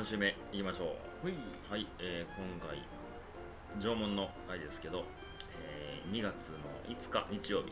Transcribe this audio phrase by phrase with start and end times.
[0.00, 1.70] 3週目いきましょう。
[1.70, 2.82] はい、えー今回
[3.82, 5.04] 縄文の回ですけど、
[5.62, 7.70] えー2月の5日日曜日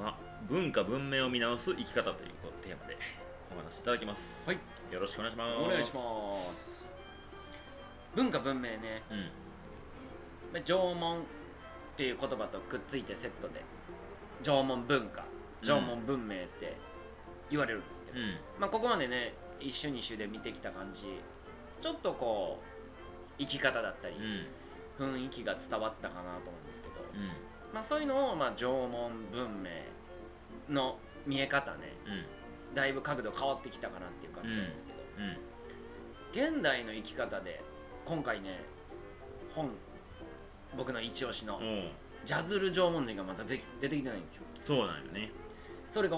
[0.00, 0.16] は
[0.48, 2.30] 文化文明を見直す生き方という
[2.62, 2.96] テーマで
[3.52, 4.22] お話しいただきます。
[4.46, 4.58] はい。
[4.92, 5.56] よろしくお願いします。
[5.56, 6.00] お願いしま
[6.54, 6.88] す。
[8.14, 9.02] 文化文明ね。
[9.10, 9.18] うん。
[10.52, 11.22] まあ縄文っ
[11.96, 13.64] ていう言葉とくっついてセットで
[14.44, 15.24] 縄文文化
[15.60, 16.76] 縄文文明って
[17.50, 18.60] 言われるんですけど、うん。
[18.60, 21.20] まあここまでね一種二種で見てきた感じ。
[21.80, 24.46] ちょっとこう生き方だったりうん。
[24.98, 27.28] 雰囲気が伝わったかなと思うんですけど、うん。
[27.74, 28.90] まあそういうのをまあ縄文
[29.30, 31.94] 文明の見え方ね。
[32.06, 32.74] うん。
[32.74, 34.98] だいぶ角度変わってきたかなっていう感じなんですけど、
[36.42, 36.56] うん。
[36.56, 37.62] 現代の生き方で
[38.04, 38.64] 今回ね
[39.54, 39.70] 本
[40.76, 41.60] 僕の一押しの
[42.24, 44.42] ジャズル縄文人がまた出てきてないんですよ。
[44.66, 45.30] そうなんよね。
[45.92, 46.16] それが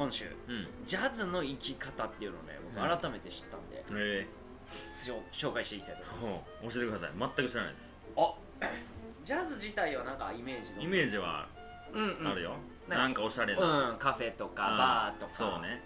[0.00, 0.66] 今週うん。
[0.86, 2.98] ジャズの生き方っていうのをね僕うん。
[2.98, 4.26] 改めて知ったんで、え。
[5.04, 6.78] しょ紹介していきたいとー、思います。
[6.78, 7.88] 教えてください全く知らないです。
[8.16, 8.34] あ
[9.24, 10.80] ジャズ自体はなんかイメージの。
[10.80, 11.46] イメージは
[11.92, 12.26] うんうん。
[12.28, 12.56] あるよ、
[12.88, 15.32] なんかなんかおしゃれな、うんカフェとかうんバーとか。
[15.34, 15.82] そうね。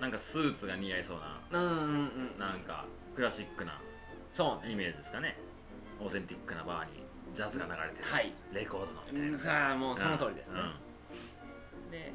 [0.00, 1.40] なんかスーツが似合いそうな。
[1.52, 3.80] うんうんうんなんかクラシックな
[4.34, 4.72] そうね。
[4.72, 5.38] イメージですかね。
[6.00, 8.32] オーセンティックなバーにジャズが流れてる、はい。
[8.52, 10.60] レコードのみたいうんなさあもうその通りですね、
[11.88, 12.12] うで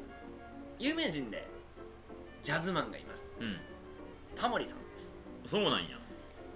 [0.78, 1.46] 有名人で
[2.42, 3.32] ジャズマンがいます。
[3.40, 3.56] ん、うん。
[4.34, 4.84] タモリさんで
[5.44, 5.50] す。
[5.50, 5.98] そうなんや。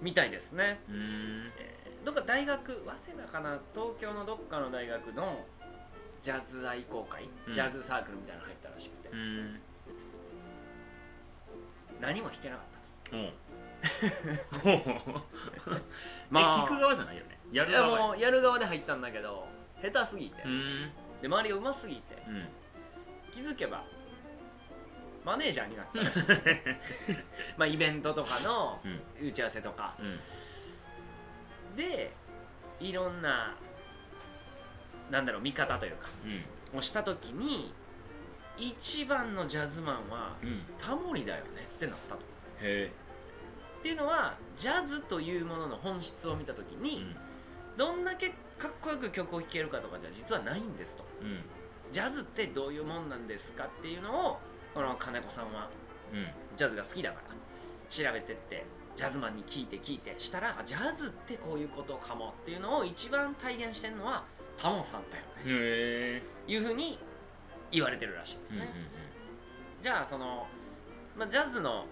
[0.01, 1.51] みたいですね、うーん。
[1.59, 3.59] えーどっか大学早稲田かな？
[3.75, 5.45] 東京のどっかの大学の
[6.23, 7.53] ジャズ愛好会、うん。
[7.53, 9.59] ジャズサークルみたいなの入ったらしくて、うーん。
[11.99, 12.65] 何も弾けなかっ
[13.03, 13.17] たと。
[13.17, 14.79] おう。
[14.81, 14.91] ほ
[15.71, 15.81] う
[16.31, 16.65] まあ。
[16.67, 17.37] え聞く側じゃないよね。
[17.51, 17.73] やるい。
[17.73, 19.47] や側もうやる側で入ったんだけど
[19.83, 20.91] 下手すぎて、うーん。
[21.21, 22.15] で周りがうますぎて。
[22.27, 22.47] うん。
[23.31, 23.83] 気づけば
[25.23, 26.33] マネージャーになってた。
[26.33, 26.53] らしい
[27.57, 29.27] まあイベントとかのうん。
[29.29, 29.95] 打ち合わせとか。
[29.99, 31.75] うん。
[31.75, 32.11] で
[32.79, 33.55] いろんな
[35.09, 36.09] なんだろう見方というか
[36.73, 36.79] うん。
[36.79, 37.73] をした時に
[38.57, 40.63] 一番のジャズマンはうん。
[40.77, 42.21] タモリだよねってなったと。
[42.61, 42.91] へ
[43.79, 47.15] っていうのはジャズというものの本質を見た時えに、
[47.77, 48.29] どんだけ
[48.59, 51.03] かっこよく曲を弾けるかとかじゃ実はないんですと。
[51.21, 51.39] うんうん。
[51.91, 54.39] ジャズってどういうもんなんですかっていうのを
[54.73, 55.69] この金子さんは。
[56.13, 56.27] うん。
[56.57, 57.35] ジャズが好きだから。
[57.89, 58.65] 調べてって
[58.95, 60.15] ジャズマンに聞いて聞いて。
[60.17, 64.23] したらあジャズってこういうことかもっていうのを一番体現してるのは
[64.57, 66.23] タモさんだよね。
[66.47, 66.99] いうふうに
[67.71, 68.67] 言われてるらしいですね、
[69.81, 70.45] じゃあその、
[71.17, 71.85] まあ、ジャズの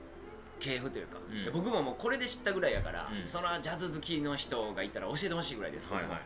[0.60, 1.46] 系譜というか、うん。
[1.46, 3.30] で僕ももうこれで知ったぐらいやから、うん。
[3.30, 6.22] そのジャズ好きの人がいたら教えてほしいぐらいですけど、はいはい。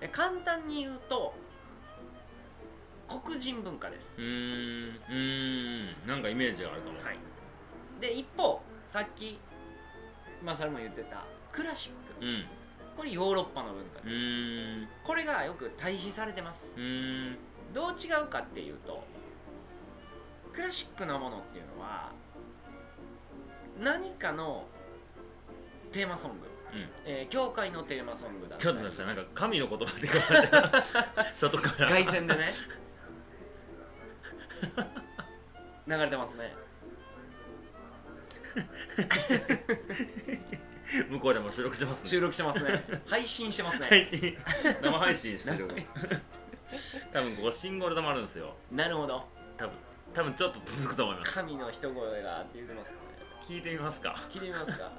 [0.00, 1.34] で簡単に言うと
[3.22, 4.14] 黒人文化です。
[4.18, 4.96] う、ーん。
[4.96, 6.06] うーん。
[6.06, 7.02] なんかイメージがあるかも。
[7.02, 7.18] はい、
[8.00, 9.38] で一方さっき
[10.42, 12.24] まあそれも言ってたクラシック。
[12.24, 12.44] うん。
[12.96, 16.74] これヨーロッパの文化うです、これがよく対比されてます。
[16.76, 17.36] うーん。
[17.72, 19.02] どう違うかっていうと
[20.52, 22.10] クラシックなものっていうのは
[23.80, 24.64] 何かの
[25.92, 26.36] テーマソング、
[26.74, 26.88] うん。
[27.06, 30.08] えー教会のテーマソングだったちょっと待ってなんか神の言葉で
[31.36, 31.88] 外から。
[31.88, 32.52] 凱旋でね
[35.90, 36.54] 流れてますね。
[41.10, 42.08] 向こうでも収録してますね。
[42.08, 42.84] 収録してますね。
[43.06, 43.86] 配信してますね。
[43.88, 44.38] 配信。
[44.82, 45.68] 生配信してる。
[47.12, 48.54] 多分ここ信号で止まるんですよ。
[48.70, 49.26] なるほど。
[49.56, 49.76] 多分。
[50.14, 51.34] 多分ちょっと続くと思います。
[51.34, 52.96] 神の一声がって言ってますね。
[53.48, 54.14] 聞いてみますか。
[54.30, 54.92] 聞いてみますか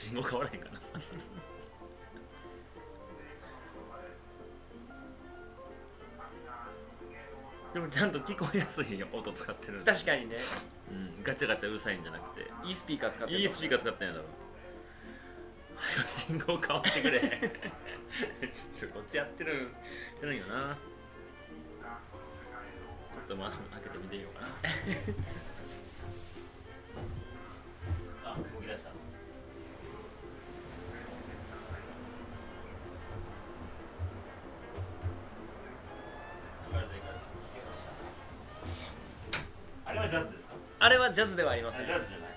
[0.00, 0.80] 信号変わらへんかな。
[7.74, 10.36] でもちゃんと聞こえやすいよ音使ってる確かにね。
[10.90, 12.50] うん、ガチャガチャうるさいんじゃなくて。
[12.64, 14.24] いいスピーカー使っていいスピーカー使ってんやだろ。
[15.76, 17.20] 早く信号変わってくれ。
[17.20, 20.78] ちょっとこっちやってるやってるんよな。
[23.12, 24.48] ちょっと窓開けて見てみようかな
[41.10, 41.84] はジャズではありません。
[41.86, 42.28] ジャズじゃない。
[42.30, 42.36] は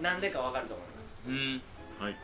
[0.00, 1.22] い、なんでかわかると思います。
[1.28, 1.62] うん。
[1.98, 2.16] はい。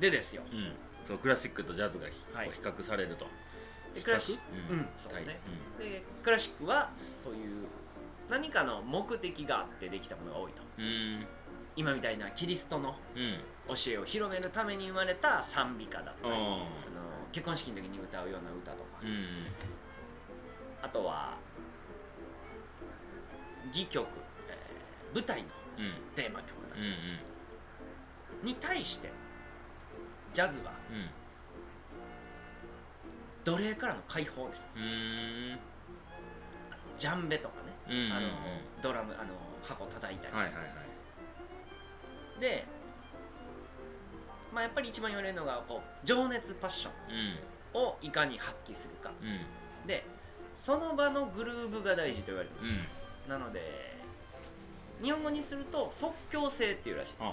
[0.00, 0.42] でですよ。
[0.50, 0.72] うん。
[1.04, 2.50] そうクラシックとジャズがひ、はい。
[2.50, 3.26] 比較されると。
[3.94, 4.66] でクラシッ比較？
[4.68, 4.88] クうんうんはい。
[5.02, 5.40] そうね
[5.78, 6.90] でクラシックは
[7.22, 7.66] そういう
[8.30, 10.62] 何かの目的があってできたものが多いと。
[10.78, 11.26] うん。
[11.76, 13.40] 今みたいなキリストのうん。
[13.66, 16.66] 教えを広めるために生まれた賛美歌だったりああの
[17.32, 19.46] 結婚式の時に歌うような歌とか、ーうん。
[20.82, 21.38] あとは
[23.70, 24.06] 戯曲、
[24.48, 25.94] えー舞台のうん。
[26.14, 26.86] テーマ曲だうんう
[28.42, 28.46] ん。
[28.46, 29.10] に対して
[30.32, 31.08] ジャズはうん。
[33.44, 35.58] 奴隷からの解放です、うん。
[36.98, 38.28] ジャンベとかね、うんうんあの
[38.82, 39.24] ドラムあの
[39.62, 42.40] 箱叩いたり、はいはいはい。
[42.40, 42.64] で
[44.52, 47.80] まあやっぱり一番言われるのがこう情熱パッショうん。
[47.80, 49.10] ンをいかに発揮するか。
[49.20, 49.86] うん。
[49.86, 50.04] で
[50.56, 53.94] その場のグルーヴが大事と言われてます、うんなので
[55.02, 57.28] 日本語にすると即興性っていうらしいですね。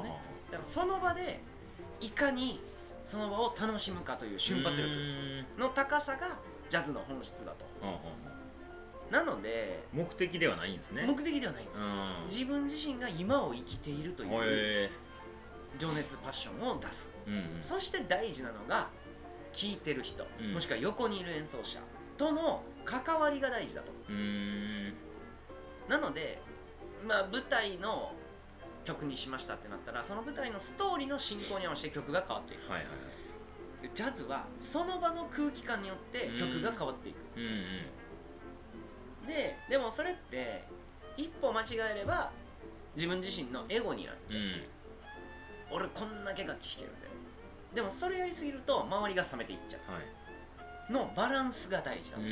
[0.52, 1.40] だからその場で
[2.00, 2.60] いかに
[3.06, 4.90] その場を楽しむかという瞬発う力
[5.58, 5.60] ん。
[5.60, 6.38] の高さが
[6.70, 7.66] ジャズの本質だと。
[9.12, 11.04] なのであ目的ではないんですね。
[11.06, 11.80] 目的ではないんです。
[12.30, 14.90] 自分自身が今を生きているというへ
[15.78, 17.10] 情熱パッションを出す。
[17.28, 17.64] えうん。
[17.64, 18.88] そして大事なのが
[19.52, 20.54] 聴いてる人、うん。
[20.54, 21.80] もしくは横にいる演奏者
[22.18, 23.92] との関わりが大事だと
[25.88, 26.40] なので
[27.06, 28.14] まあ舞台の
[28.84, 32.72] 曲にしましたってなったらその舞台のストーリーの進行に合わせて曲が変わっていく。
[32.72, 33.88] はいはいはい。
[33.88, 37.48] でジャズはその場の空気感によって曲が変わっていく、うんう
[39.26, 39.28] ん。
[39.28, 40.64] ででもそれって
[41.18, 42.32] 一歩間違えれば
[42.96, 45.78] 自分自身のエゴになっちゃう、うん。
[45.78, 46.96] 俺こんだけ楽器弾けるぜ。
[47.74, 50.00] でもそれやりすぎると周りが冷めていっちゃは
[50.90, 52.24] うのバランスが大事だと、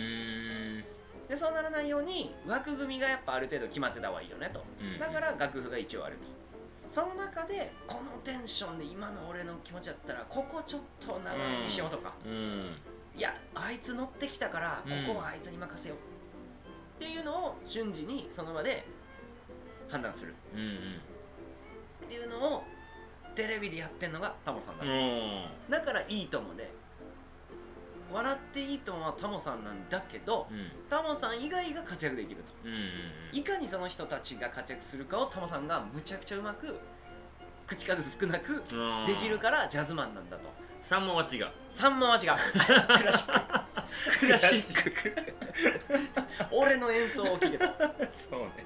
[1.30, 6.40] でそうならないように枠組みがやっぱある程度決まってた方がいいよねと、うんだから楽譜が一応あると。
[6.90, 12.76] その中でこのテンションで今の俺の気持ちだったらここちょっと長めにしようとか、うん。
[13.16, 15.98] いやあいつ乗ってきたからここはあいつに任せよう、
[17.04, 18.88] っていうのを瞬時にその場で
[19.88, 20.34] 判断する。
[20.56, 20.78] うんうん。
[22.06, 22.64] っていうのを
[23.36, 25.46] テレビでやってんのがタモさんだ、うん。
[25.70, 26.72] だからいいともで
[28.12, 30.72] 笑っていいともはタモさんなんだけどうん。
[30.90, 32.54] タモさん以外が活躍できると。
[32.64, 32.82] うんうん
[33.32, 36.76] いかにその人たちが活躍するかをタモさんがむちゃくちゃうまく
[37.68, 40.44] 口数少なくうんできるからジャズマンなんだと。
[40.82, 42.28] 三問は違う3万は違うク。
[43.06, 43.64] ラシッ
[44.14, 44.20] ク。
[44.20, 45.14] クラシック。
[46.52, 48.66] 俺の演奏を聴けた そうね。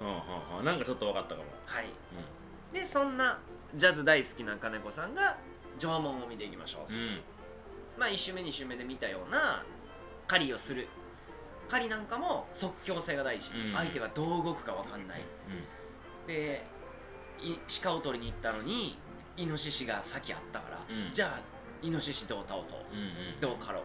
[0.00, 0.62] はあはあはあ。
[0.62, 1.44] なんかちょっと分かったかも。
[1.66, 1.86] はい。
[1.86, 1.88] う
[2.70, 2.72] ん。
[2.72, 3.38] でそんな
[3.74, 5.36] ジャズ大好きな金子さんが
[5.82, 7.20] 縄文を見ていきましょう、うん。
[7.98, 9.64] まあ1周目2周目で見たような
[10.26, 10.88] 狩りをする。
[11.68, 13.74] 狩りなんかも即興性が大事、うん。
[13.74, 15.20] 相手がどう動くか分かんない。
[16.26, 16.64] で
[17.40, 18.96] い鹿を取りに行ったのに
[19.36, 21.12] イノシシが先あったから、うん。
[21.12, 21.40] じゃあ
[21.82, 22.78] イノシシどう倒そう？
[22.92, 23.02] うんう
[23.36, 23.82] んどう狩ろ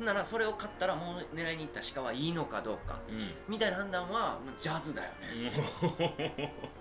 [0.00, 0.04] う？
[0.04, 2.98] ならそれを勝ったらもう狙いに行った鹿はいいのかどうか。
[3.08, 3.32] うん。
[3.48, 5.52] みたいな判断はジャズだよね、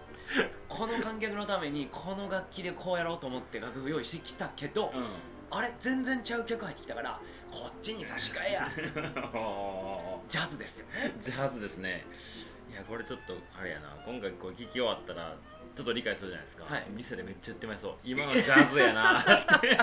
[0.68, 5.08] この観客のためにこの楽器でこうやろうと思って楽譜用意してきたけど、うん。
[5.50, 7.20] あれ全然ちゃう曲入ってきたから
[7.52, 8.68] こっちに差し替えや。
[8.68, 8.70] あ
[10.28, 10.88] ジャズですよ
[11.22, 12.06] ジャズですね。
[12.70, 13.96] いやこれちょっとあれやな。
[14.06, 15.36] 今回こう聞き終わったら
[15.74, 16.86] ちょっと理解するじゃないですか、はい。
[16.90, 17.96] 店でめっちゃ言ってまいそう。
[18.04, 19.78] 今のジャズやなって。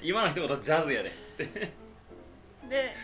[0.02, 1.10] 今の一言ジャズやで。
[1.10, 1.72] っつって
[2.68, 2.94] で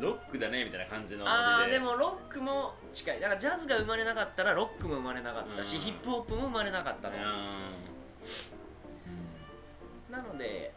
[0.00, 3.20] ロックだねみたいな感じのあノリーでもロックも近い。
[3.20, 5.82] だからジャズが生まれなかったらロックも生まれなかったし、うん。
[5.82, 7.20] ヒップホップも生まれなかったと、う
[10.10, 10.12] ん。
[10.12, 10.74] なので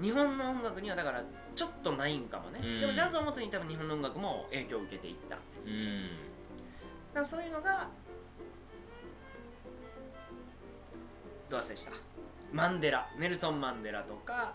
[0.00, 1.22] 日本の音楽にはだから
[1.54, 2.80] ちょっとないんかもね、うん。
[2.80, 5.36] でもジャズをもとに多分日本の音楽も影響を受けていった。
[5.36, 6.08] だかうん。
[7.14, 7.88] らそういうのが
[11.50, 11.92] どう忘れした。
[12.52, 13.08] マンデラ。
[13.18, 14.54] ネルソン・マンデラとか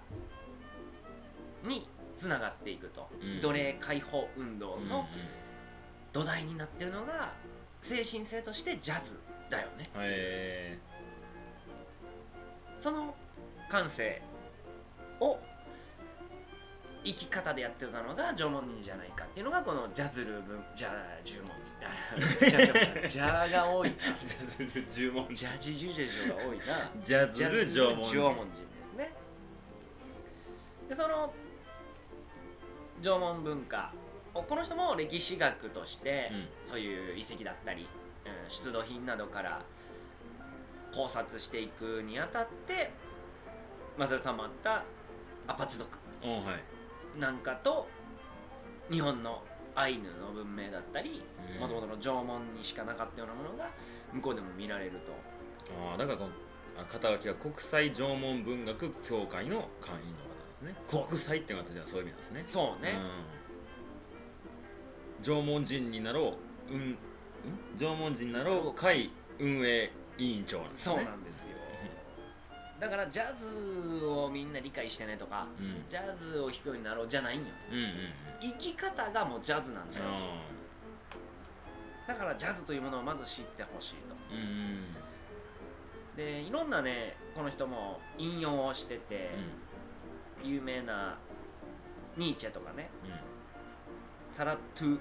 [1.64, 3.42] につながっていくと、うん。
[3.42, 5.08] 奴隷解放運動うんの
[6.14, 7.34] 土台になってるのが
[7.82, 9.20] 精神性としてジャズ
[9.50, 9.90] だよね。
[9.98, 10.78] へ
[12.80, 13.14] その
[13.70, 14.22] 感性
[15.20, 15.38] を
[17.04, 20.90] 生き方でやってたのが縄文人じゃないかっていうのがこのジャズルブジャ
[21.24, 21.54] 十文字
[21.86, 23.96] あジャが多いな。
[23.96, 26.64] ー ジャズル十文字ジャジジュジェジュが多いな。
[27.04, 29.14] ジャズル縄文人縄文人ですね。
[30.90, 31.34] でその
[33.02, 33.92] 縄文文化。
[34.34, 36.30] をこの人も歴史学として、
[36.66, 37.88] そういう遺跡だったり、うん
[38.50, 39.62] 出土品などから
[40.94, 42.92] 考察していくにあたって
[43.98, 44.84] マサルさんもあった
[45.48, 45.90] アパチ族。
[47.20, 47.88] なんかと
[48.90, 49.44] 日本の
[49.76, 51.24] アイヌの文明だったり
[51.56, 53.70] うんもともとの縄文にしかなかったようなものが
[54.12, 55.14] 向こうでも見られると。
[55.90, 56.30] ああだからこの
[56.78, 60.25] あ肩書きが国際縄文文学協会の会員の
[60.66, 60.76] ね。
[60.90, 61.64] 国際っていう。
[61.64, 62.18] のはそういう意味なん。
[62.18, 63.00] ですねそうね、
[65.22, 66.36] 縄文人になろ
[66.70, 66.98] う、うん、ん
[67.78, 70.96] 縄文人になろう会運営委員長なんですね。
[70.96, 71.56] そうなんですよ。
[72.80, 75.86] だからジャズをみんな理解してねとかうん。
[75.90, 77.46] ジャズを弾くようになろうじゃないんよ。
[77.72, 77.92] うんうん
[78.42, 80.06] 生き方がもうジャズなんだよ。
[80.06, 80.10] う
[82.04, 82.08] ん。
[82.08, 84.16] だからジャズというものをまず知ってほしいと。
[84.32, 84.84] うんうん。
[86.18, 89.32] でいろんなねこの人も引用をしてて、
[90.46, 91.18] 有名な
[92.18, 93.12] ニーチェとかねうん
[94.36, 95.00] サラトゥ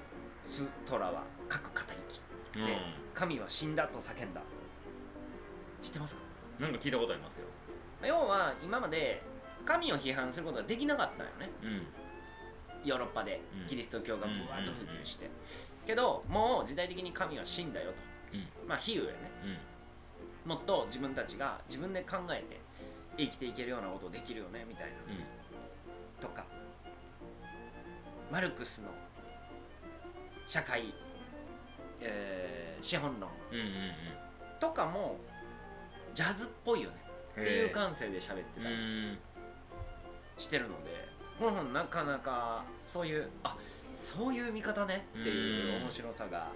[0.48, 2.14] ストラは各語り
[2.54, 2.66] きうん。
[2.66, 2.76] で
[3.14, 4.40] 神は死んだと叫んだ。
[5.82, 6.22] 知ってますか？
[6.58, 7.46] なんか聞いたことありますよ。
[8.02, 9.22] 要は今まで
[9.64, 11.50] 神を批判することができなかったよね。
[11.62, 11.86] うん。
[12.88, 13.66] ヨーロッパでうん。
[13.66, 15.30] キリスト教がブワーッと普及して、
[15.86, 17.96] けどもう時代的に神は死んだよと、
[18.34, 18.68] うん。
[18.68, 19.18] まあ比喩やね。
[20.44, 20.50] うん。
[20.50, 22.60] もっと自分たちが自分で考えて
[23.16, 24.92] 生きていけるようなことをできるよねみたいな。
[26.20, 26.44] とか。
[28.30, 28.88] マルクスの
[30.46, 30.94] 社会、
[32.00, 33.30] えー資本論。
[33.50, 33.72] うんうんうん。
[34.60, 35.18] とかも
[36.14, 36.96] ジャズっぽいよね。
[37.36, 39.18] うんっていう感性で喋ってたりうん。
[40.36, 41.08] してるので。
[41.38, 43.56] この本なかなかそういうあ
[43.96, 46.48] そういう見方ねっていう面白さが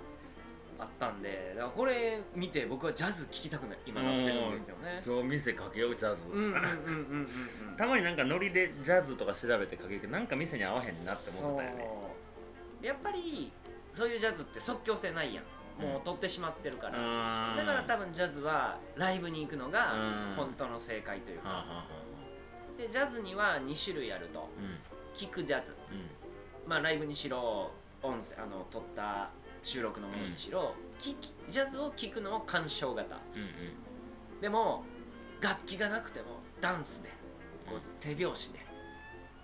[0.80, 5.00] あったんでだからこれ見て僕はジャズ聴きたくない今なってるんですよね。
[5.04, 7.28] 今日店かけようジャズ、うんうんうんうんうん
[7.70, 7.76] うん。
[7.76, 11.84] たまになんかノリでジャズとか調べてかけるけどなんか店に合わへんなって思ってたよね。
[11.84, 12.86] そう。
[12.86, 13.50] やっぱり
[13.92, 15.44] そういうジャズって即興性ないやん。
[15.82, 17.56] もう取ってしまってるから、あー。
[17.56, 20.34] だから多分ジャズはライブに行くのがうん。
[20.36, 24.48] 本当の正解というか、はあはあはあでジャズには2種類あると。
[24.58, 24.78] うん。
[25.20, 25.74] 聴くジャズ。
[25.90, 26.70] うん。
[26.70, 29.30] まあライブにしろ音声あの撮った
[29.68, 33.16] 収録のものにしろ、聴きジャズを聴くのを鑑賞型。
[33.34, 34.40] うんうん。
[34.40, 34.82] でも
[35.42, 37.10] 楽器がなくてもダンスで
[37.66, 38.58] こう手拍子で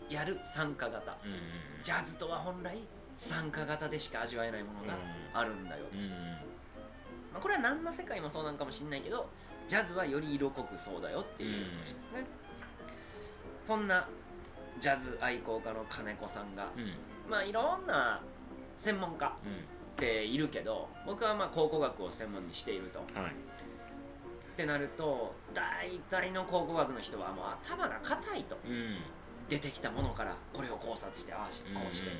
[0.09, 1.19] やる参加型。
[1.25, 1.41] うんうん
[1.85, 2.79] ジャズとは本来
[3.19, 4.95] 参加型でしか味わえないものが
[5.35, 5.85] あるんだよ。
[5.85, 6.11] と、うんうん。
[6.11, 9.29] まあ、これは何の世界もそうなんかもしれないけど
[9.69, 11.99] ジャズはより色濃くそうだよっていう話ですね、
[13.67, 14.09] そんな
[14.81, 16.95] ジャズ愛好家の金子さんがうんうん。
[17.29, 18.23] まあいろんな
[18.79, 19.53] 専門家うん
[19.95, 23.31] っているけど僕はまあ考古学を専門にしているとはい。
[23.31, 28.57] ってなると大体の考古学の人はもう頭が硬いと。
[28.67, 28.97] うん。
[29.49, 32.15] 出てきたものからこれを考察してああしてこうして、うん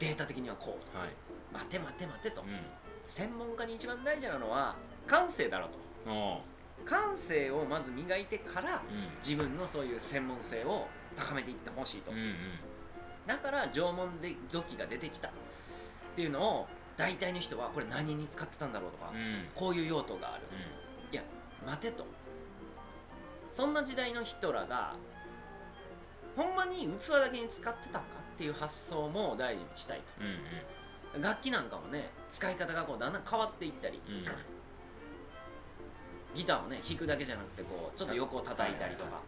[0.00, 1.08] データ的にはこうはい。
[1.52, 2.48] 待て待て待てと、うん。
[3.06, 4.74] 専門家に一番大事なのは
[5.06, 5.68] 感性だろう
[6.08, 6.42] と
[6.84, 9.08] 感性をまず磨いてからうん。
[9.22, 12.34] 自分のそういう専門性を高めていってほしいと、うんうん。
[13.26, 15.30] だから縄文で土器が出てきたっ
[16.16, 19.48] ていうのを大体の人はこれ何に使ってたんだろうとか、うん。
[19.54, 20.42] こういう用途がある、
[21.10, 21.22] いや
[21.66, 22.04] 待てと。
[23.52, 24.94] そんな時代の人らが
[26.36, 30.26] ほんまに器だけに使ってたんかっていう発想も大事にしたいうん
[31.16, 31.22] うん。
[31.22, 34.24] と楽器なんかもね使い方がこうだんだん変わっていったり、うん。
[36.34, 39.20] ギターをね弾くだけじゃなくてこうちょっと横を叩いたりとか、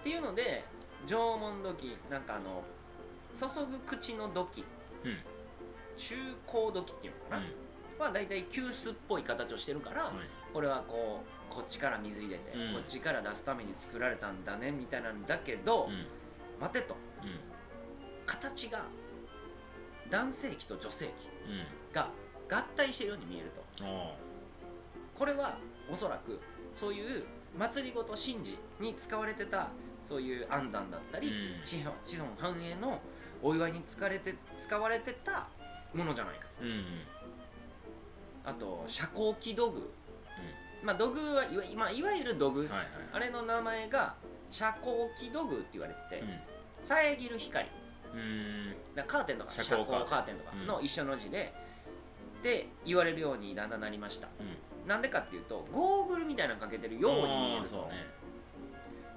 [0.00, 0.64] っていうので
[1.06, 2.62] 縄文土器なんかあの
[3.36, 4.64] 注ぐ口の土器。
[5.04, 5.18] うん
[5.96, 7.36] 中高土器っていうのか
[7.98, 10.12] な、はだいたい急須っぽい形をしてるから、はい
[10.52, 12.74] これはこうこっちから水入れて、うん。
[12.74, 16.06] こっちから出すために作られたんだねみたいなんだけど、うん。
[16.60, 16.94] 待てと。
[17.22, 17.40] うん。
[18.24, 18.84] 形が
[20.10, 21.08] 男性器と女性器
[21.48, 21.92] うん。
[21.92, 22.08] が
[22.48, 23.84] 合体してるように見えると。
[25.18, 25.58] これは
[25.90, 26.40] おそらく
[26.78, 27.24] そういう
[27.58, 29.68] 祭りごと神事に使われてた
[30.08, 31.32] そういう安産だったり、
[31.64, 31.94] 子孫
[32.38, 33.00] 繁栄の
[33.42, 35.48] お祝いに使われて使われてた
[35.94, 36.84] ものじゃないかうんうん。
[38.44, 39.90] あと遮光器土具、
[40.82, 44.14] まあ土具はいわ,、まあ、いわゆる土具、はいはいあれの名前が
[44.50, 46.24] 遮光器土具って言われてて、う
[46.82, 47.66] 遮る光。
[47.66, 47.70] ん
[48.14, 48.74] うん。
[48.94, 51.54] だカーテンとか遮遮光カーテンとかの一緒の字で、
[52.42, 54.28] で言われるようにだんだんなりました。
[54.40, 54.88] うん。
[54.88, 58.06] なんでかっていうとゴーグルみたいなのかけてるように見えると、ね。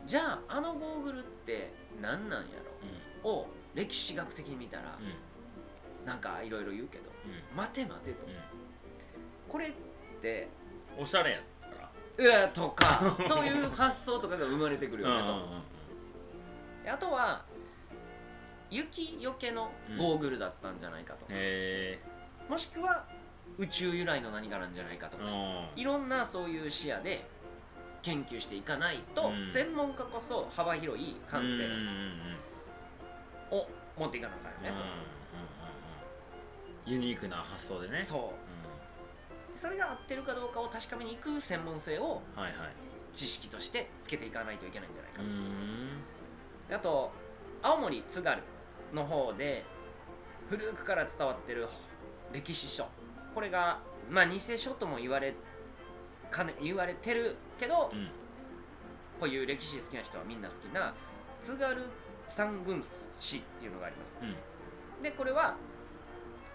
[0.05, 2.47] じゃああのゴーグルって何なんや
[2.83, 3.23] うん。
[3.23, 5.13] ろを歴史学的に見たら、うん
[6.07, 7.57] なんかいろいろ言うけどうん。
[7.57, 8.29] 待て待てと、う
[9.49, 9.71] これっ
[10.21, 10.47] て
[10.97, 15.21] んおしゃれやったからとか そういう発想とかが生まれてくるよね
[16.85, 17.43] と、あとは
[18.69, 21.99] 雪よけのゴーグルだったんじゃないかとか、へ
[22.49, 23.05] もしくは
[23.57, 27.25] 宇宙由来の何かなんじゃないかとえか、いろんなそういう視野で
[28.01, 29.45] 研究していかないと、うん。
[29.45, 31.67] 専門家こそ幅広い感性うんうんうん
[33.51, 33.59] うん。
[33.59, 35.16] を持っていかなあかんよねうんうんうんうん
[36.87, 37.99] ユニークな発想でね。
[38.01, 38.33] と、そ
[39.55, 39.59] う。
[39.59, 42.21] それが合ってるかどうかを確かめにいく専門性を
[43.11, 45.21] 知識としてつけていかないといけないんじゃないか。
[45.21, 45.89] うーん。
[46.69, 47.11] であと
[47.61, 48.41] 青森津軽
[48.93, 49.65] の方で
[50.49, 51.67] 古くから伝わってる
[52.31, 52.87] 歴史書。
[53.33, 53.79] これが
[54.09, 55.35] まあ偽書とも言われ
[56.31, 58.09] かね言われてるけど、うん。
[59.19, 60.93] こういう歴史好きな人はみんな好きな
[61.41, 61.81] 津軽
[62.29, 62.83] 三軍
[63.19, 64.15] 史っていうのがあります。
[64.21, 64.25] う
[64.99, 65.03] ん。
[65.03, 65.55] でこれは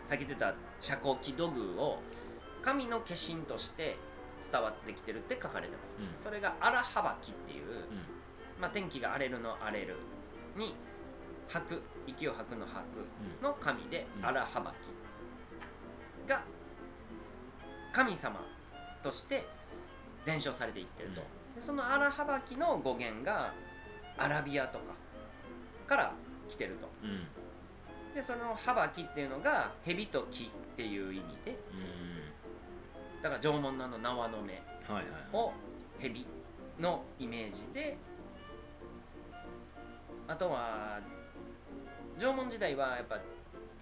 [0.06, 1.98] さっき言ってた遮光器土偶を
[2.62, 3.96] 神の化身として
[4.50, 6.24] 伝わってきてるって書かれてます、うん。
[6.24, 7.84] それが荒はきっていう、うん。
[8.60, 9.96] まあ、天気が荒れるの荒れる
[10.56, 10.74] に
[11.48, 12.78] 吐く息を吐くの吐
[13.40, 14.26] くの神でうん。
[14.26, 14.74] 荒は
[16.26, 16.42] きが
[17.92, 18.40] 神様
[19.02, 19.46] として
[20.24, 21.20] 伝承されていってると、
[21.56, 23.52] でその荒はきの語源が
[24.16, 24.84] アラビアとか
[25.86, 26.12] から
[26.48, 26.88] 来てると。
[27.02, 27.26] うん
[28.14, 31.50] でそのはばきっていうのが蛇と木っていう意味で。
[31.72, 32.12] うん
[33.22, 34.60] だから縄文のあの縄の目
[35.32, 35.52] を
[35.98, 36.26] 蛇
[36.80, 37.96] のイメージで
[40.26, 40.98] あとは
[42.18, 43.18] 縄文時代はやっぱ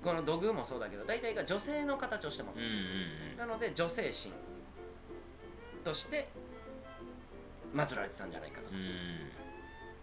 [0.05, 4.33] この土偶もそうだけど大体が女性の形をしてます、なので女性神
[5.85, 6.29] として
[7.75, 8.69] 祀られてたんじゃないかと、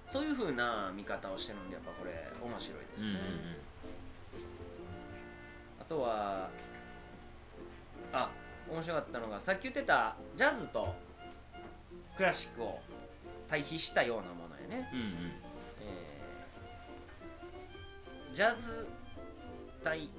[0.08, 2.12] そういう風な見方をしてるんでやっぱこれ
[2.44, 3.57] 面白いですね、うんうんあ
[5.88, 6.50] とは
[8.14, 8.30] あ
[8.70, 10.94] 面白かったのがさっき言ってたジャズと
[12.16, 12.80] クラシックを
[13.48, 15.06] 対比したようなものやね、うんうん。
[15.82, 18.88] えージャズ
[19.84, 20.10] 対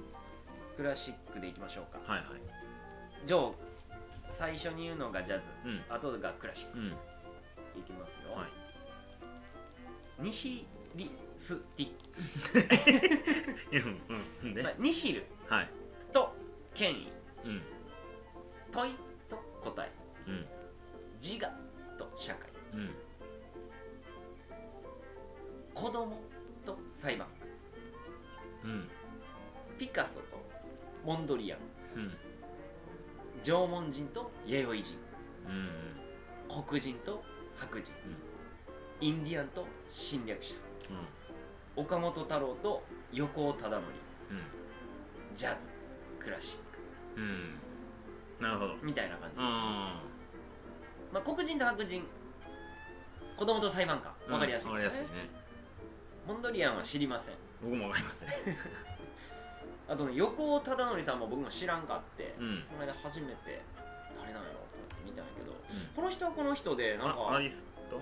[0.75, 1.99] クラシックでいきましょうか。
[2.11, 3.27] はいはい。
[3.27, 3.53] 上
[4.29, 5.45] 最初に言うのがジャズ。
[5.63, 5.83] うん。
[5.89, 6.79] 後がクラシック。
[6.79, 6.87] うん。
[6.87, 10.23] いきますよ、はい。
[10.23, 11.91] ニヒリスティッ
[13.71, 14.49] うん。
[14.49, 14.53] うん。
[14.53, 15.25] でク、まあニヒル。
[15.47, 15.69] はい。
[16.13, 16.33] と
[16.73, 17.11] 権威
[17.45, 17.61] うん。
[18.71, 18.95] 問い
[19.29, 19.91] と答え。
[20.27, 20.45] うん。
[21.21, 21.51] 自我
[21.97, 22.49] と社会。
[22.73, 22.91] うん。
[25.73, 26.19] 子供
[26.65, 27.27] と裁判。
[28.63, 28.89] うん。
[29.77, 30.21] ピカソと
[31.05, 31.59] モンドリアン。
[31.95, 32.13] うん。
[33.41, 34.97] 縄文人と弥生人。
[35.47, 35.89] うん。
[36.65, 37.23] 黒人と
[37.57, 37.91] 白人、
[39.01, 40.55] インディアンと侵略者。
[40.89, 41.18] うん
[41.75, 43.77] 岡本太郎と横尾忠則。
[44.31, 44.33] う
[45.33, 45.35] ん。
[45.35, 45.67] ジャズ。
[46.19, 46.51] クラシッ
[47.15, 47.21] ク。
[47.21, 47.55] うん。
[48.39, 48.75] なるほど。
[48.81, 50.01] みたいな感じです、あ
[51.11, 52.03] まあ、黒人と白人。
[53.37, 54.11] 子供と裁判官。
[54.29, 55.07] あわかりやすい,、わかりやすいね。
[56.27, 57.35] モンドリアンは知りません。
[57.63, 58.29] 僕もわかりません。
[59.87, 62.63] あとね横尾忠則さんも僕も知らんかって、うん。
[62.69, 63.61] この間初めて
[64.17, 65.55] 誰なんやろうと思って見たんやけど。
[65.95, 68.01] この人はこの人でなんあアかーティスト？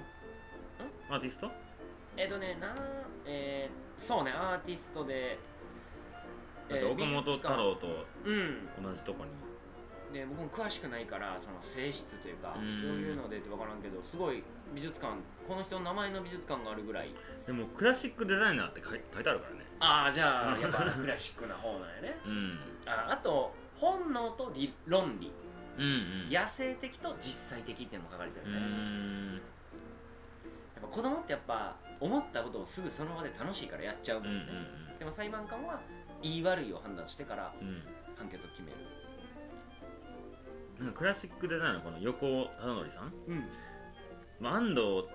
[1.10, 1.52] アーティスト？
[2.18, 2.78] えっ、とねなん
[3.26, 5.40] えーそうねアーティストで
[6.70, 7.88] だって岡本太郎と
[8.26, 8.68] うん。
[8.84, 9.32] 同じとこに。
[10.14, 12.66] で僕も詳しくないからその性質というかどうう
[12.98, 14.42] んいうのでって分からんけどすごい
[14.74, 15.14] 美術館
[15.48, 17.14] この人の名前の美術館があるぐらい。
[17.46, 19.66] でもクラシックデザイナーって書い書いてあるからね。
[19.80, 22.18] ああじゃあやっぱクラシックな方なんやね。
[22.26, 22.60] うん。
[22.86, 25.32] ああと本能と理論理。
[25.78, 25.88] うんう
[26.28, 26.30] ん。
[26.32, 29.34] 野生的と実際的っていうのも書かれてうるね、ん。
[29.36, 29.42] やっ
[30.82, 34.46] ぱ子供ってやっぱ思ったことをすぐその場で楽しいからやっちゃうもうんうんん。
[34.46, 34.46] ね、
[35.00, 35.80] でも裁判官は
[36.22, 37.82] 言い悪いを判断してからうんうん
[38.18, 38.78] 判決を決める。
[40.80, 43.44] なんかクラシックデザイナーのこの横尾忠則さん、うん。
[44.40, 45.08] まあ、安藤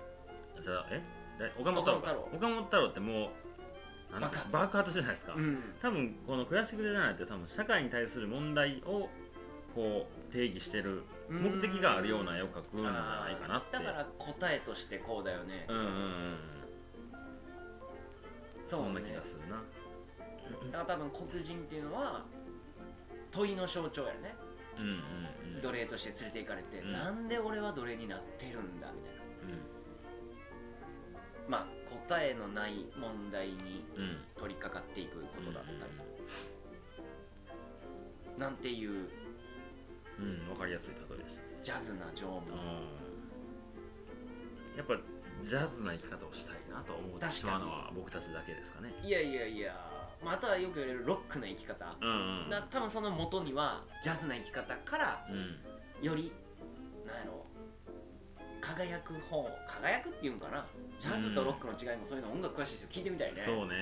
[0.91, 1.01] え？
[1.39, 2.13] だ岡本太郎か。
[2.33, 2.87] 岡本太郎。
[2.89, 3.31] っても
[4.17, 4.91] うなんていうの爆発。
[4.91, 5.63] じゃないですか、うん。
[5.81, 9.09] 多分このクラシックデザイナーって多分社会に対する問題を
[9.73, 13.77] こう定義してる目的があるような絵を描くんじゃないかなって。
[13.77, 15.89] だから答えとしてこうだよね、うんうんうん
[18.77, 19.09] そんなね。
[19.09, 19.63] 気がするな
[20.71, 22.25] だから多分黒人っていうのは
[23.31, 24.35] 問いの象徴やね。
[24.77, 25.61] うんうんうん。
[25.61, 26.91] 奴隷として連れて行かれて、うん。
[26.93, 29.23] なんで俺は奴隷になってるんだみたいな。
[31.45, 31.51] うん。
[31.51, 31.65] まあ
[32.07, 34.17] 答えのない問題にうん。
[34.35, 35.77] 取り掛かっていくことだったり、
[38.37, 38.91] なんていう
[40.19, 41.43] うんうんわかりやすい例えですね。
[41.63, 42.57] ジャズな縄文うん
[44.75, 44.97] やっぱ
[45.43, 48.93] ジャズな生き方をしたいなと思ってしまうのは僕たちだけですかね。
[49.03, 49.75] いやいやいや、
[50.23, 52.49] まあ、あとはよく言われるロックな生き方、うんうん。
[52.49, 56.05] だ多分その元にはジャズな生き方からうん。
[56.05, 56.31] より
[57.05, 57.45] なんやろ
[58.59, 60.65] 輝く方輝くっていうんかな。
[60.99, 63.41] ジャズとロックの違いもそういうの音楽詳しい人聞いてみたいね。
[63.45, 63.75] そうね。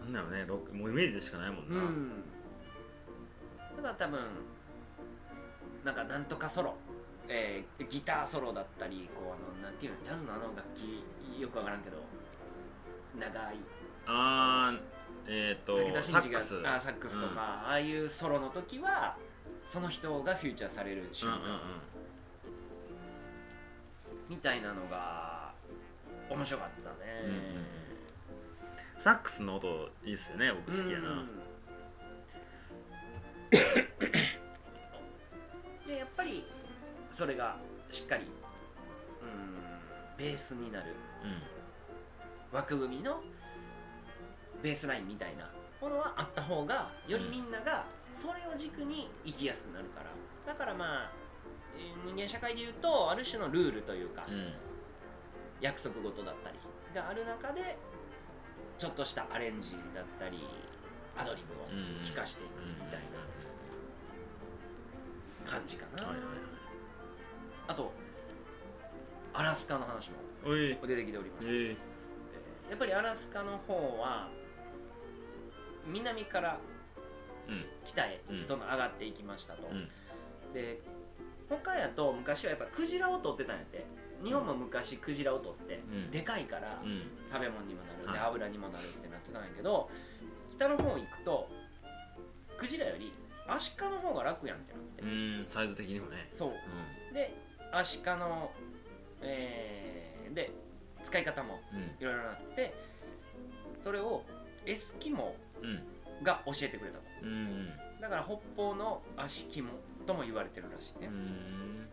[0.00, 2.24] なんだろうねロックもうイメージでしかないもんな、うん。
[3.76, 4.20] だから多分
[5.84, 6.76] なんかなんとかソロ、
[7.28, 11.04] えーギターソロだったりこうあのなんていうのジャズのあの楽器
[11.40, 11.96] よくわからんけど
[13.18, 13.56] 長い。
[14.06, 14.80] あー
[15.30, 16.66] えっ、と武田真治がサックス。
[16.66, 19.16] あサックスとか、ああいうソロの時は
[19.68, 21.58] その人がフューチャーされる瞬間、うんうんうん。
[24.30, 25.52] みたいなのが
[26.30, 27.24] 面白かったね、
[28.98, 31.28] サックスの音いいっすよね僕好きやな、うん。
[33.50, 33.87] で
[37.18, 37.56] それが
[37.90, 38.28] しっかりうん。
[40.16, 40.84] ベースになる。
[42.52, 43.20] 枠組みの
[44.62, 45.50] ベースラインみたいな
[45.80, 50.10] ものはあった方がよりみんながそれを軸に生きやすくなるから。
[50.52, 51.10] だからまあ
[51.76, 54.34] えー人間社会でいうとある種のルールというか、うん。
[54.34, 54.52] うん
[55.60, 56.58] 約束事だったり
[56.94, 57.76] がある中で
[58.78, 60.38] ちょっとしたアレンジだったり
[61.16, 61.98] アドリブをうん。
[62.06, 63.00] 聞かしていくみたい
[65.44, 66.47] な感じかな、はいはいはい
[67.68, 67.92] あと
[69.32, 70.16] アラスカの話も
[70.50, 71.68] 出てきております、ええ。
[71.70, 71.98] えー
[72.68, 74.28] やっぱりアラスカの方は
[75.86, 76.58] 南から
[77.48, 77.64] うん。
[77.82, 78.46] 北へうん。
[78.46, 79.88] どんどん上がっていきましたと、うん。
[80.52, 80.82] で
[81.48, 83.86] 他やと昔はやっぱクジラを取ってたんやって。
[84.22, 86.10] 日本も昔クジラを取って、うん。
[86.10, 87.04] でかいから、うん。
[87.32, 88.28] 食べ物にもなる、ではい。
[88.28, 89.88] 油にもなるってなってたんやけど
[90.50, 91.48] 北の方行くと
[92.58, 93.12] クジラより
[93.46, 96.28] アシカの方が楽やんってなって、うんサイズ的にもね。
[96.32, 96.50] そう。
[96.50, 97.34] うで
[97.72, 98.50] アシカの、
[99.22, 100.52] えーで
[101.04, 101.56] 使い方もん。
[102.00, 102.74] いろいろなって
[103.82, 104.24] それを
[104.66, 105.80] エスキモうん。
[106.22, 107.04] が教えてくれたと。
[107.22, 107.68] うんうん。
[108.00, 109.70] だから北方のアシキモ
[110.06, 111.08] とも言われてるらしいね。
[111.08, 111.88] う、ん。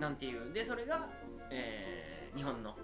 [0.00, 0.52] なんていう。
[0.52, 1.08] でそれが、
[1.50, 2.76] えー日本の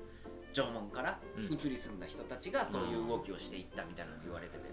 [0.52, 1.44] 縄文からうん。
[1.44, 4.64] 移り住んだ人たちがそういう動きをしていったみたいなのが言われてて、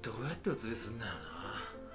[0.00, 1.12] どうやって移りすんだよ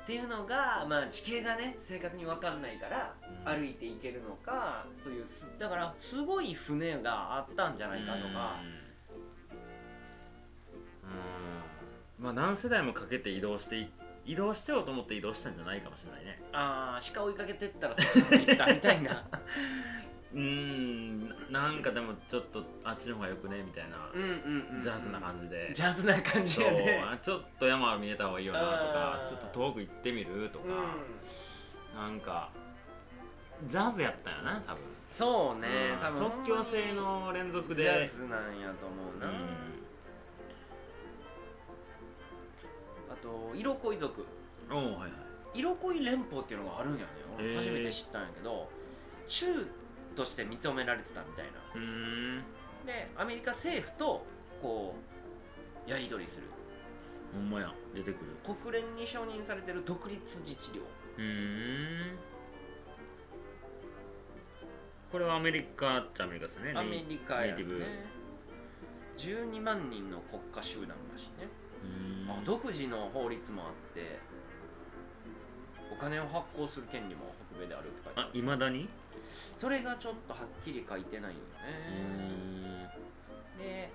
[0.08, 8.62] っていうのが、まあ、地形がね正確に分かんないからな歩いていけるのかそういうすだからすごい船があったんじゃないかとか。
[11.04, 12.24] うん。
[12.24, 13.90] まあ何世代もかけて移動してい
[14.24, 16.42] 移動しちゃおうと思って移動したんじゃないかもしれないね。
[16.54, 19.26] ああ鹿追いかけてったらそっちに行ったみたいな
[20.34, 24.12] うーんなんかでもちょっとあっちの方がよくねみたいな
[24.82, 25.72] ジャズな感じで。
[25.74, 27.02] ジャズな感じやね。
[27.04, 30.66] あちょっと山見えた方がいいよなとかちょっと遠く行ってみるとか、
[31.94, 32.00] うん。
[32.00, 32.50] なんか
[33.68, 34.84] ジャズやったよな多分。
[35.10, 36.00] そうねうん。
[36.06, 36.20] 多分。
[36.20, 37.84] 即興性の連続で。
[37.84, 39.34] ジャズなんやと思うな、うん。
[43.12, 44.26] あとイロコイ族。
[44.70, 45.12] おおはいはい。
[45.60, 47.06] イロコイ連邦っていうのがあるんやね。
[47.38, 48.68] 俺初めて知ったんやけど
[49.28, 49.46] 州
[50.18, 51.52] として認められてたみたいな。
[52.86, 54.26] でアメリカ政府と
[54.62, 54.96] こ
[55.88, 56.44] うやり取りする。
[57.34, 58.36] ほんまや出てくる。
[58.44, 60.82] 国連に承認されてる独立自治領。
[61.18, 62.18] うーん。
[65.12, 66.74] これはアメリカっちゃアメリカですね。
[66.76, 67.64] アメリカやね。
[67.64, 67.86] ネイティブ。
[69.18, 71.48] 12万人の国家集団らしいね、
[72.30, 74.20] あ、独自の法律もあって
[75.92, 78.30] お金を発行する権利も北米であるって書いてある。
[78.34, 78.88] あいまだに？
[79.56, 82.90] それがちょっとはっきり書いてないようね
[83.58, 83.90] で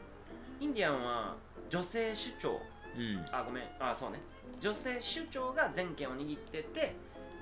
[0.61, 1.37] インディアンは
[1.69, 2.51] 女性首長。
[2.51, 3.27] うん。
[3.33, 3.65] あごめん。
[3.81, 4.21] あそうね。
[4.61, 6.95] 女性首長が全権を握ってて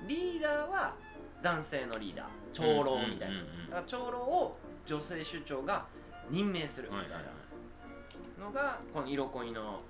[0.07, 0.95] リーダーは
[1.41, 2.25] 男性のリーダー。
[2.53, 5.85] 長老みたいな、だから長老を女性首長が
[6.29, 6.89] 任命する。
[6.89, 9.81] みたいなのがこの色恋の、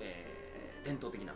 [0.00, 0.34] えー
[0.84, 1.32] 伝統的な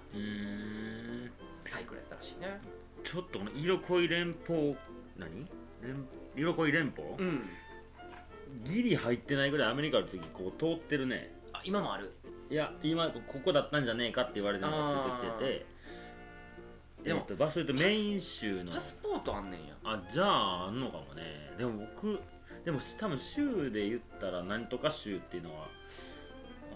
[1.65, 2.61] サイクルやったらしいね。
[3.03, 4.77] ちょっとこの色恋連邦
[5.19, 5.47] 何？
[5.83, 7.43] 連色恋連邦、うん。
[8.65, 11.33] ギリ入ってないぐらいアメリカの時こう通ってるね。
[11.53, 12.13] あ今もある？
[12.51, 15.79] いや今ここだったんじゃねえかって言われてるのが出てきてて。
[17.05, 18.73] でもえっと場所言うとメイン州の。
[18.73, 19.75] パスポートあんねんや。
[19.85, 21.23] あじゃああんのかもね。
[21.57, 22.19] でも僕
[22.65, 25.69] でも多分州で言ったら何とか州っていうのは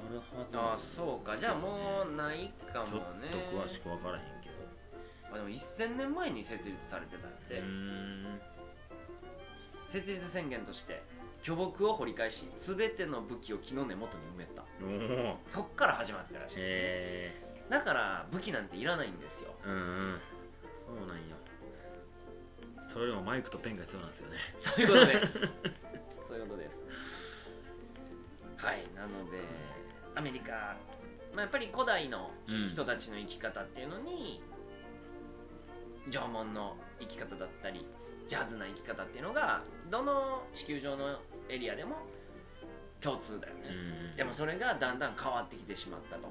[0.09, 1.37] あるはずなんあそうか。
[1.37, 4.55] じゃあもうないかもちょっねと詳しく分からへんけど。
[5.33, 7.63] あでも1000年前に設立されてたんうやっ
[9.89, 11.03] て、設立宣言として
[11.43, 14.63] 巨木を掘り返し全ての武器を木の根元に埋めた。
[15.49, 19.55] そっから始まったらしいです、へだから武器なんていらないんですよ。
[19.65, 19.79] えうんう
[20.13, 20.21] ん。
[20.87, 21.37] そうなんよ
[22.89, 24.37] それよりもマイクとペンが必要なんですよね。
[24.59, 25.39] そういうことです。
[26.29, 26.83] そういうことです。
[28.57, 29.39] はいなので
[30.15, 30.77] アメリカ、
[31.35, 32.69] まあ、やっぱり古代のうん。
[32.69, 34.43] 人たちの生き方っていうのに、
[36.11, 37.87] 縄文の生き方だったり
[38.29, 41.97] ジャズな生き方っていうのがどの地球上のエリアでも
[43.01, 43.61] 共通だよね、
[44.11, 44.17] うん。
[44.17, 46.23] でもそれがだんだん変わってきてしまったと。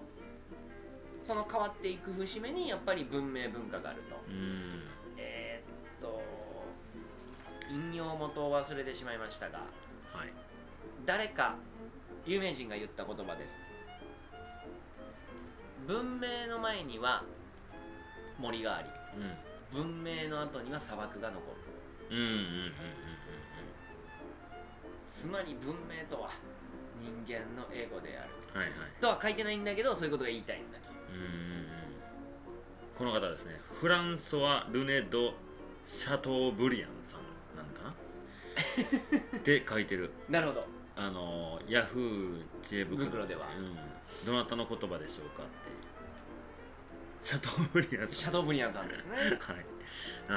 [1.21, 4.15] その変わっていく節目にやっぱり文明文化があると。
[4.29, 4.83] うん。
[5.17, 6.21] えーっと
[7.69, 9.59] 引用元を忘れてしまいましたが
[10.13, 10.33] はい。
[11.05, 11.55] 誰か
[12.25, 13.53] 有名人が言った言葉です。
[15.87, 17.23] 文明の前には
[18.39, 18.89] 森があり
[19.71, 21.57] 文明の後には砂漠が残る。
[22.11, 22.71] うんうんうんうんうん。
[25.15, 26.29] つまり文明とは
[26.99, 28.59] 人間のエゴである。
[28.59, 28.77] はいはい。
[28.99, 31.65] とは書いてないんだけどそういうことが言いたいんだとうーん
[32.97, 33.59] この方ですね。
[33.79, 35.33] フランソワ・ルネ・ド・
[35.87, 37.21] シャトーブリアンさん
[37.55, 37.83] なのか
[39.31, 39.37] な？
[39.39, 40.11] って書いてる。
[40.29, 40.65] なるほど。
[40.97, 43.47] あのヤフー知恵袋袋では。
[43.57, 43.61] う
[44.23, 45.77] ん、どなたの言葉でしょうかっていう
[47.23, 48.15] シャトーブリアンさん。
[48.15, 49.39] シャドーブリアンさんですね。
[49.39, 49.65] はい。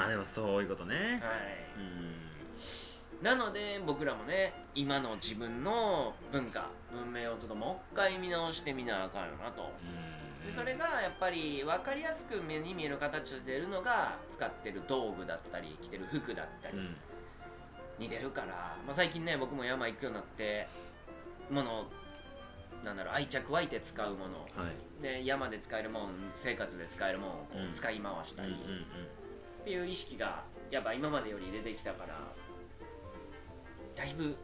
[0.07, 0.97] あでもそういうことね。
[0.97, 1.21] はい。
[1.79, 3.25] うん。
[3.25, 9.73] なので僕らもね今の自分の文化文明をちょっともう一回見直してみなあかんよなと。
[10.43, 10.47] うん。
[10.47, 16.97] でそれがやっぱり分かりやすく目に見える形として出るのが使ってる道具だったり着てる服だったりうん。
[17.99, 20.69] に出るから、まあ、最近ね僕も山行くようになって
[21.49, 21.87] もの
[22.85, 24.41] なんだろう愛着湧いて使うもの。
[24.41, 25.03] はい。
[25.03, 28.53] で山で使えるもん生活で使えるもんをこう使い回したり。
[28.53, 28.83] うんうんうん。
[28.83, 32.21] っていう意識がやっぱ今までより出てきたから
[33.97, 34.37] だいぶ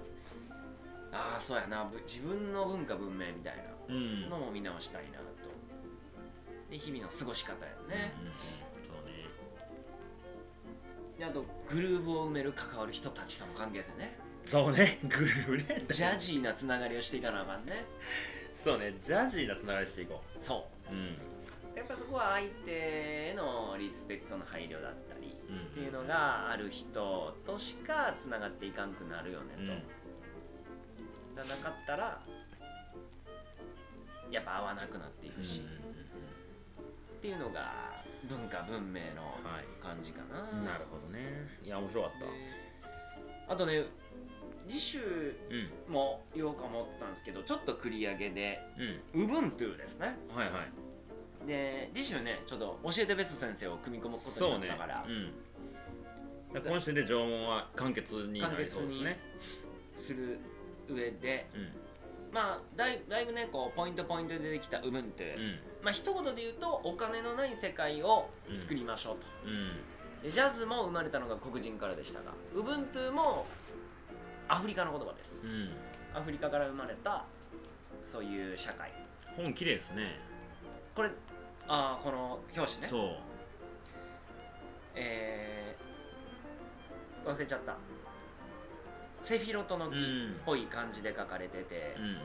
[1.12, 3.54] ああそうやなぶ自分の文化文明みたい
[3.88, 4.22] うん。
[4.22, 5.24] なのも見直したいなと。
[6.70, 8.34] で日々の過ごし方やね、うんうんうん。
[8.86, 9.26] そうね。
[11.18, 14.98] であとグルーブを埋める関わる人たちとの関係性ねそうね。
[15.02, 17.84] グルージャジーなつながりをしていかなあかんね。
[18.64, 18.94] そうね。
[19.02, 20.92] ジャジーなつながりしていこそう。
[20.92, 21.16] うん。
[21.76, 22.72] やっぱそこは相手
[23.30, 25.66] へのリスペクトの配慮だったりうん。
[25.66, 29.66] っていうのがある人としかつながっていかんくなるよねと、うん。
[29.66, 32.20] じゃなかったら
[34.30, 39.64] やっぱ合わなくなっていくし、っていうのが文化文明のはい。
[39.82, 41.48] 感じかな、なるほどね。
[41.64, 42.18] いや面白かった。
[42.18, 42.26] で
[43.48, 43.86] あとね
[44.70, 45.00] 次週
[45.88, 48.60] うんも言おうか思ったんですけどちょっと繰り上げで
[49.14, 49.24] うん。
[49.26, 50.16] Ubuntu ですね。
[50.34, 51.46] はいはい。
[51.46, 55.32] で次週ねちょっと教えてベス先生を組み込むことになったから、うん。
[56.62, 59.18] 今週で縄文は簡潔になりそうですね。
[59.96, 60.38] する
[60.88, 61.72] 上でうん。
[62.32, 65.12] まあだいだいぶねこうポイントポイントで出てきた Ubuntu、うん。
[65.82, 68.30] まあ一言で言うとお金のない世界を
[68.60, 70.22] 作りましょうと、うん。
[70.22, 73.46] でジャズも生まれたのが黒人からでしたが Ubuntu も
[74.50, 75.36] アフリカの言葉です。
[75.44, 75.70] うん。
[76.12, 77.24] アフリカから生まれた
[78.02, 78.92] そういう社会。
[79.36, 80.18] 本綺麗ですね。
[80.94, 81.10] これ
[81.68, 82.88] ああこの表紙ね。
[82.88, 83.16] そう。
[84.96, 87.76] えー、忘れちゃった。
[89.22, 91.94] セフィロトの木っうんぽい感じで書かれてて。
[91.96, 92.16] うんうん。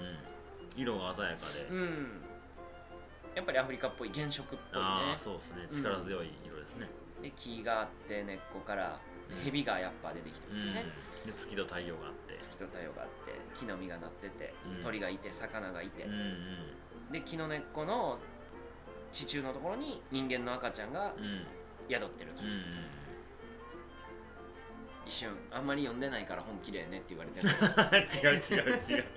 [0.75, 1.67] 色が鮮やかで。
[1.69, 2.21] うん、
[3.35, 5.67] やっぱりアフリカっぽい原色っぽいああねそうですね。
[5.69, 6.89] うん力強い色ですね。
[7.21, 9.37] で木があって根っこからうん。
[9.43, 10.91] 蛇がやっぱ出てきてうんますね、
[11.25, 12.37] で月と太陽があって。
[12.41, 13.13] 月と太陽があって
[13.57, 14.83] 木の実がなってて、うん。
[14.83, 16.15] 鳥がいて魚がいて、うんう
[17.09, 17.11] ん。
[17.11, 18.19] で木の根っこの
[19.11, 21.45] 地中のところに人間の赤ちゃんがうん。
[21.89, 22.61] 宿ってると、うんうん。
[25.05, 27.47] 一瞬あんまり読んでないから本綺麗ねって言われてる。
[28.23, 29.05] 違う違う違う。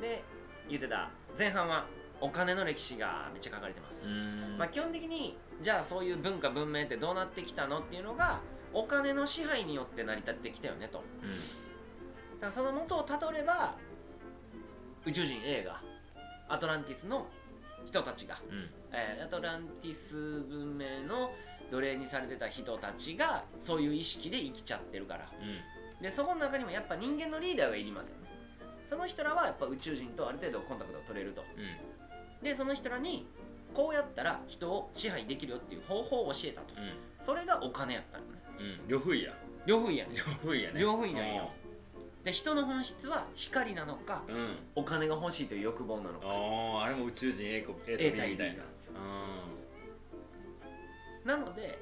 [0.00, 0.24] で
[0.68, 1.10] 言ってた。
[1.36, 1.86] 前半は
[2.20, 4.56] お金の歴史がめっちゃ書かれてます、うん。
[4.58, 8.40] まあ、基本的にじゃあそういう文化文明ってどうなってきたのっていうのが
[8.72, 10.98] お金の支配によって成り立ってきたよねと。
[10.98, 13.74] だうんからその元をたどれば
[15.04, 15.82] 宇宙人 A が
[16.48, 17.26] アトランティスの
[17.86, 18.68] 人たちが、うん。
[18.92, 21.32] えーアトランティス文明の
[21.70, 25.30] 奴隷にされてた人たちがそういう意識で生きちゃってるから。
[25.40, 26.02] うん。
[26.02, 28.30] でそこの中にもやっぱ人間のリーダーがいりますよね
[28.88, 31.42] その人らはやっぱ宇宙人とある程度コンタクトを取れると。
[31.42, 32.44] うん。
[32.44, 33.26] でその人らに
[33.74, 36.74] こうやったら人を支配できるよっていう方法を教えたと。
[36.76, 37.24] うん。
[37.24, 38.30] それがお金やったのね。
[38.58, 38.88] うん。
[38.88, 39.34] 呂不韋や。
[39.66, 40.16] 両方いいやね。
[40.16, 40.80] 呂不韋やね。
[40.80, 41.50] 両方いいなんよ。
[42.24, 44.56] で人の本質は光なのかうん。
[44.74, 46.26] お金が欲しいという欲望なのか。
[46.26, 48.92] あああれも宇宙人 A と A と A B 対みたいななんですよ
[51.24, 51.28] う。
[51.28, 51.78] なので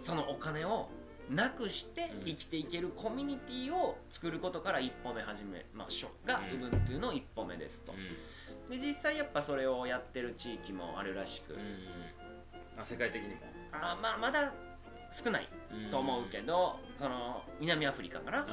[0.00, 0.88] そのお金を
[1.30, 2.24] なくしてうん。
[2.24, 6.62] 生きていけるコミュニティを作ることから一歩目始めましょうがうん。
[6.64, 7.92] Ubuntu の一歩目ですと。
[7.92, 7.96] ん
[8.70, 11.54] で実際やっぱそれをやってる地域もあるらしく。
[11.54, 11.60] うん
[12.78, 13.40] あ世界的にも。
[13.72, 14.52] あまあまだ
[15.22, 15.48] 少ない
[15.90, 18.46] と思うけどその南アフリカかな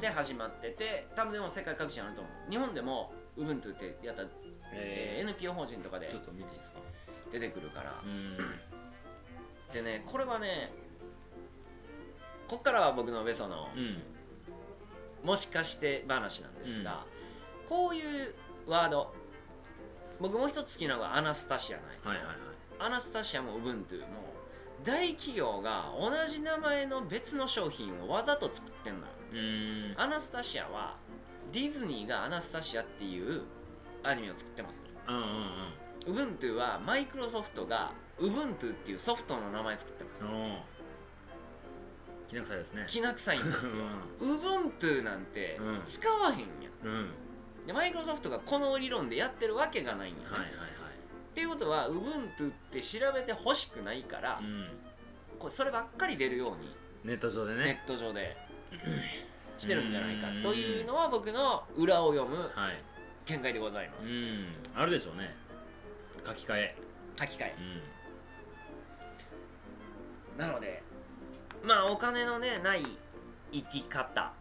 [0.00, 2.50] で始まってて多分でも世界各地にあると思う。
[2.50, 4.22] 日本でも Ubuntu ってやった、
[4.72, 6.78] えーえ NPO 法人とかでーちょっと見ていいですか？
[7.32, 8.00] 出てくるから。
[8.04, 8.36] うん。
[9.72, 10.72] でねこれはね
[12.48, 14.02] こっからは僕のベソのうん。
[15.26, 17.06] もしかして話なんですが、
[17.66, 18.34] こういう
[18.66, 19.14] ワード
[20.20, 22.36] 僕もう一つ好きなのがアナスタシアないはいはいはい。
[22.78, 24.34] アナスタシアも Ubuntu も
[24.84, 29.06] 大企業が同じ名前の別の商品をわざと作ってんのよ。
[29.32, 30.00] うん。
[30.00, 30.96] アナスタシアは
[31.52, 33.42] ディズニーがアナスタシアっていう
[34.02, 34.84] アニメを作ってます。
[35.08, 36.34] うんうんうん。
[36.36, 40.24] Ubuntu はマイクロソフトが Ubuntu っていうソフトの名前作ってます。
[42.28, 42.86] きな臭いですね。
[42.88, 43.72] きな臭いんですよ。
[44.20, 45.82] Ubuntu なんてうん。
[45.88, 46.48] 使わへんやん
[46.84, 46.92] うん。
[46.92, 47.10] うん
[47.66, 50.50] でマイクロソフトがこの理論でやってるわけがないんやね、はいはいはい。
[50.58, 54.68] っていうことは Ubuntu って調べてほしくないから、うん。
[55.38, 56.74] これそればっかり出るように
[57.04, 58.36] ネット上でネねット上で
[59.58, 60.28] してるんじゃないか。
[60.42, 62.82] というのは僕の裏を読むはい。
[63.26, 64.06] 見解でございます。
[64.06, 64.46] うん。
[64.74, 65.34] あるでしょうね。
[66.26, 66.76] 書き換え。
[67.18, 67.54] 書き換え。
[70.36, 70.38] うん。
[70.38, 70.82] なので
[71.64, 72.84] まあお金のねない
[73.52, 74.32] 生き方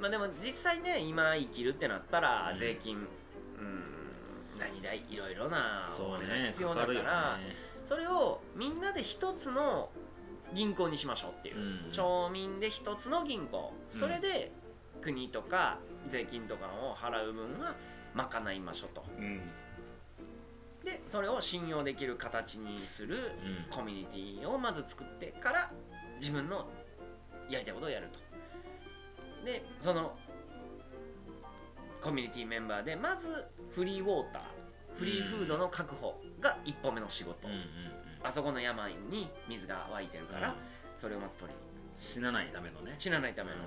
[0.00, 2.58] まあでも実際ね今生きるってなったらうん。
[2.58, 3.84] 税金うん
[4.58, 7.08] 何代いろいろなおそう金がね必要だかかかるよね。
[7.08, 7.38] ら
[7.88, 9.90] それをみんなで一つの
[10.54, 11.92] 銀行にしましょうっていう、うん。
[11.92, 13.72] 町民で一つの銀行。
[13.94, 14.00] うん。
[14.00, 14.50] それで
[15.00, 17.74] 国とか税金とかを払う分は
[18.14, 19.04] 賄いましょうと。
[19.18, 19.40] うん。
[20.84, 23.32] でそれを信用できる形にする
[23.70, 23.76] うん。
[23.76, 25.70] コミュニティをまず作ってから
[26.20, 26.66] 自分の
[27.48, 28.18] やりたいことをやると
[29.48, 30.14] でその
[32.02, 34.42] コミュニティメンバーでまずフリーウォーター
[34.98, 37.60] フリーフードの確保が一歩目の仕事、うんうん
[38.20, 40.54] あそこの山に水が湧いてるから、うん。
[41.00, 41.64] それをまず取りに
[41.96, 42.96] 死なないためのね。
[42.98, 43.58] 死なないための、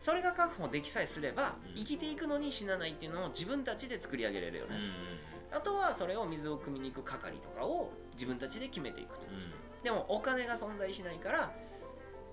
[0.00, 1.74] それが確保できさえすれば、うん。
[1.76, 5.56] 生きていくのに死なないっていうのを自分たちで作り上げれるよね、うんうん。
[5.56, 9.20] あとはそれを水を汲みに行く係とかを自分たちで決めていくと。
[9.20, 9.84] うん。
[9.84, 11.52] でもお金が存在しないから、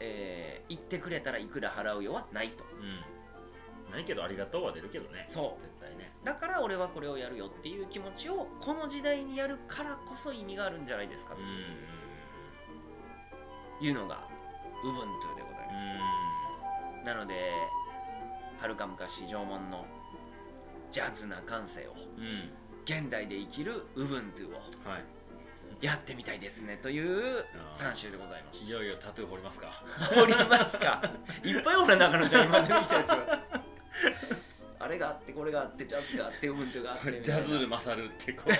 [0.04, 2.63] えー言ってくれたらいくら払うよはないと。
[2.63, 3.92] うん。
[3.92, 5.26] ないけどありがとうは出るけどね。
[5.28, 5.62] そう。
[5.62, 6.12] 絶対ね。
[6.24, 11.42] だから俺はこれをやるよっていう気持ちをこの時代にやるからこそ意味があるんじゃないですかと。
[13.86, 14.28] いうのが
[14.84, 15.74] Ubuntu でございま
[17.02, 17.52] す、なので
[18.60, 19.86] はるか昔縄文の
[20.92, 22.24] ジャズな感性をうん。
[22.24, 22.50] うん
[22.86, 25.06] 現代で生きる Ubuntu をはい
[25.84, 27.39] やってみたいですねという
[27.74, 27.91] あー。
[27.91, 29.84] 3週でございましいよいよタトゥー彫りますか。
[30.00, 31.12] た掘りますか。
[31.43, 33.43] いっぱいおらなあかんのじゃん今出てきたやつが
[34.80, 38.52] あれがあってこれがあってジャズがあって Ubuntu があってジャズル勝るってこう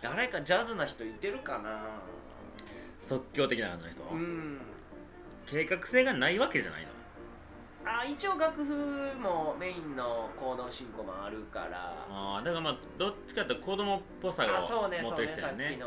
[0.00, 1.84] 誰かジャズな人いてるかな。
[3.06, 4.60] 即興的な感じの人、うん。
[5.44, 6.88] 計画性がないわけじゃないの
[7.86, 8.74] あ一応楽譜
[9.18, 12.06] もメインの行動進行もあるから。
[12.08, 15.86] ああだからまあどっちかっていうと子供っぽさをあそうね持ってそうねさっる人やねきの。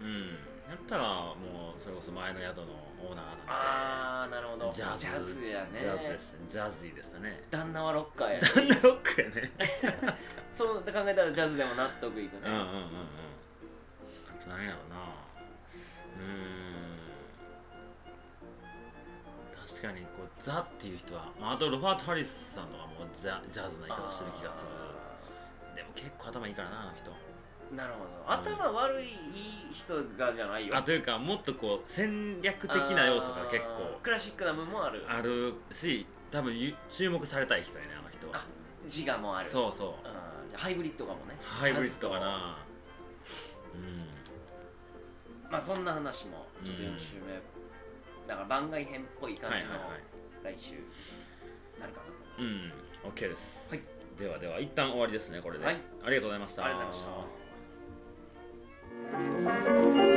[0.00, 0.38] うん。
[0.68, 2.62] やったらもうそれこそ前の宿の
[2.98, 3.42] オーナーなんて。
[3.48, 4.72] ああなるほど。
[4.72, 5.44] ジャズ。
[5.46, 5.78] やね。
[5.78, 6.44] ジャズでしたね。
[6.48, 7.42] ジャズでしたね。
[7.50, 9.52] 旦那はロッカーやダンナロックやね。
[10.56, 12.72] そう考えたらジャズでも納得いくね、うんうんうんうん。
[14.30, 14.93] あと何やろな
[20.44, 25.74] ザっていう人はまああとロバート・ハリスさんとかもザジャズな言い方してる気がする。
[25.74, 27.10] でも結構頭いいからなあの人。
[27.74, 28.30] なるほど。
[28.30, 29.06] 頭悪い
[29.72, 30.76] 人がじゃないよ。
[30.76, 35.04] あというかもっとこう戦略的な要素が結構クラシックな部分もある。
[35.08, 38.36] あるし多分ゆ注目されたい人やねあの人は。
[38.36, 38.46] あ
[38.84, 39.50] 自我もある。
[39.50, 40.06] そうそう。
[40.50, 41.36] じゃあハイブリッドかもね。
[41.40, 42.58] ハイブリッドかな。
[43.74, 44.04] うん。
[45.44, 46.88] とまあそんな話もちょっとうん。
[46.96, 47.32] 4週目、
[48.28, 50.13] だから番外編っぽい感じのはいはいはい
[50.44, 50.74] 来週
[51.80, 53.06] なるかなと思います。
[53.06, 53.74] うん、OK です。
[53.74, 53.94] はい。
[54.18, 57.00] ではでは一旦終わりですねこれで、はい、ありがとうございましたありがとうござ
[59.88, 60.13] いました